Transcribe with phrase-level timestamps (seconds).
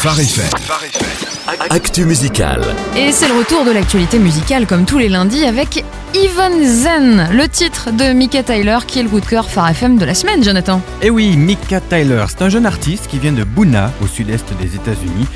[0.00, 0.48] Phare FM.
[1.70, 2.62] Actu musical.
[2.96, 7.48] Et c'est le retour de l'actualité musicale comme tous les lundis avec Even Zen, le
[7.48, 10.44] titre de Mika Tyler qui est le coup de cœur Phare FM de la semaine,
[10.44, 10.80] Jonathan.
[11.02, 14.76] Et oui, Mika Tyler, c'est un jeune artiste qui vient de Boona, au sud-est des
[14.76, 15.26] États-Unis.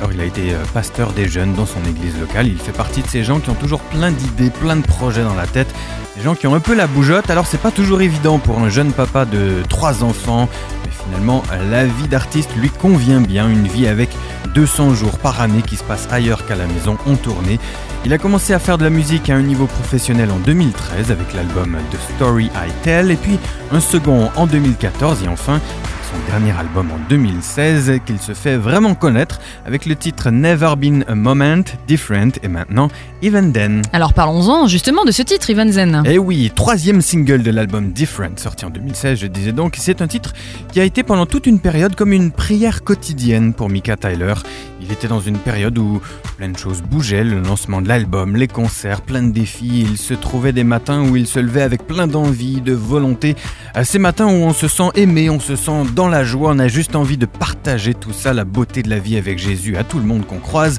[0.00, 2.46] Alors il a été euh, pasteur des jeunes dans son église locale.
[2.46, 5.34] Il fait partie de ces gens qui ont toujours plein d'idées, plein de projets dans
[5.34, 5.68] la tête.
[6.16, 7.30] Des gens qui ont un peu la bougeotte.
[7.30, 10.50] Alors c'est pas toujours évident pour un jeune papa de trois enfants.
[11.04, 13.48] Finalement, la vie d'artiste lui convient bien.
[13.48, 14.10] Une vie avec
[14.54, 17.58] 200 jours par année qui se passe ailleurs qu'à la maison en tournée.
[18.04, 21.34] Il a commencé à faire de la musique à un niveau professionnel en 2013 avec
[21.34, 23.38] l'album The Story I Tell et puis
[23.72, 25.60] un second en 2014 et enfin
[26.10, 31.04] son dernier album en 2016 qu'il se fait vraiment connaître avec le titre Never Been
[31.06, 32.88] a Moment, Different et maintenant
[33.22, 33.82] Even Then.
[33.92, 36.02] Alors parlons-en justement de ce titre, Even Zen.
[36.06, 40.08] Et oui, troisième single de l'album Different, sorti en 2016, je disais donc, c'est un
[40.08, 40.32] titre
[40.72, 44.34] qui a été pendant toute une période comme une prière quotidienne pour Mika Tyler.
[44.82, 46.00] Il était dans une période où
[46.38, 49.86] plein de choses bougeaient, le lancement de l'album, les concerts, plein de défis.
[49.88, 53.36] Il se trouvait des matins où il se levait avec plein d'envie, de volonté.
[53.74, 56.58] À ces matins où on se sent aimé, on se sent dans la joie, on
[56.58, 59.84] a juste envie de partager tout ça, la beauté de la vie avec Jésus à
[59.84, 60.78] tout le monde qu'on croise.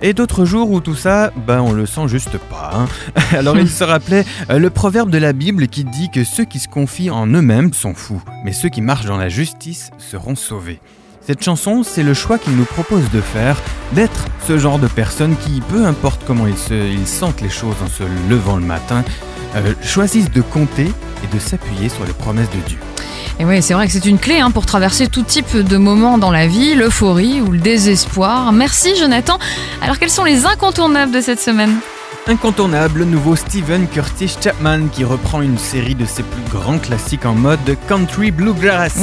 [0.00, 2.72] Et d'autres jours où tout ça, ben on le sent juste pas.
[2.74, 2.86] hein.
[3.36, 6.58] Alors il se rappelait euh, le proverbe de la Bible qui dit que ceux qui
[6.58, 10.80] se confient en eux-mêmes sont fous, mais ceux qui marchent dans la justice seront sauvés.
[11.24, 13.56] Cette chanson, c'est le choix qu'il nous propose de faire,
[13.92, 17.76] d'être ce genre de personne qui, peu importe comment ils, se, ils sentent les choses
[17.84, 19.04] en se levant le matin,
[19.54, 20.86] euh, choisissent de compter
[21.22, 22.78] et de s'appuyer sur les promesses de Dieu.
[23.38, 26.18] Et oui, c'est vrai que c'est une clé hein, pour traverser tout type de moments
[26.18, 28.52] dans la vie, l'euphorie ou le désespoir.
[28.52, 29.38] Merci Jonathan.
[29.80, 31.80] Alors quels sont les incontournables de cette semaine?
[32.28, 37.26] Incontournable, le nouveau Steven Curtis Chapman qui reprend une série de ses plus grands classiques
[37.26, 38.96] en mode country bluegrass.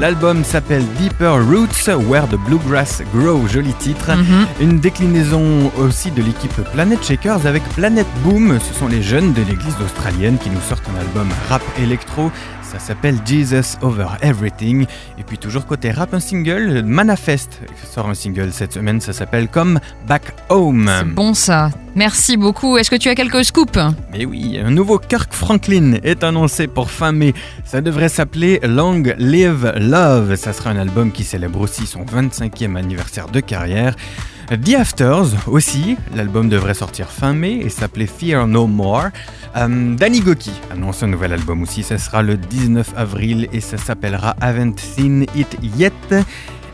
[0.00, 4.10] L'album s'appelle Deeper Roots, Where the Bluegrass Grow, joli titre.
[4.16, 4.46] Mhm.
[4.60, 8.58] Une déclinaison aussi de l'équipe Planet Shakers avec Planet Boom.
[8.58, 12.32] Ce sont les jeunes de l'église australienne qui nous sortent un album rap électro.
[12.62, 14.86] Ça s'appelle Jesus Over Everything.
[15.18, 17.60] Et puis toujours côté rap, un single, Manifest
[17.94, 19.00] sort un single cette semaine.
[19.00, 20.90] Ça s'appelle Come Back Home.
[20.98, 21.70] C'est bon ça.
[21.94, 22.55] Merci beaucoup.
[22.64, 23.78] Est-ce que tu as quelques scoops
[24.12, 27.34] Mais oui, un nouveau Kirk Franklin est annoncé pour fin mai.
[27.64, 30.36] Ça devrait s'appeler Long Live Love.
[30.36, 33.94] Ça sera un album qui célèbre aussi son 25e anniversaire de carrière.
[34.48, 39.08] The Afters aussi, l'album devrait sortir fin mai et s'appeler Fear No More.
[39.56, 43.76] Euh, Danny Goki annonce un nouvel album aussi, ça sera le 19 avril et ça
[43.76, 45.92] s'appellera Haven't Seen It Yet.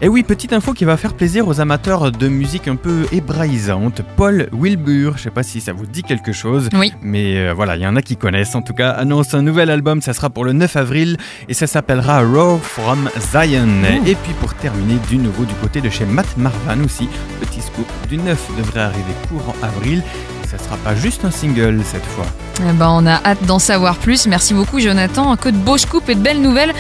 [0.04, 4.02] Et oui, petite info qui va faire plaisir aux amateurs de musique un peu hébraïsante.
[4.16, 6.92] Paul Wilbur, je sais pas si ça vous dit quelque chose, Oui.
[7.02, 9.70] mais euh, voilà, il y en a qui connaissent en tout cas, annonce un nouvel
[9.70, 11.18] album, ça sera pour le 9 avril
[11.48, 13.68] et ça s'appellera Raw from Zion.
[14.04, 17.08] Et puis pour terminer, du nouveau du côté de chez Matt Marvan aussi,
[17.40, 20.02] petit scoop du 9 devrait arriver courant avril.
[20.44, 22.26] Et ça sera pas juste un single cette fois.
[22.68, 24.26] Eh ben, on a hâte d'en savoir plus.
[24.26, 25.36] Merci beaucoup Jonathan.
[25.36, 26.72] Que de beaux scoops et de belles nouvelles.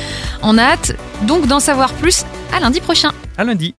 [0.42, 3.10] On a hâte donc d'en savoir plus à lundi prochain.
[3.36, 3.70] À lundi.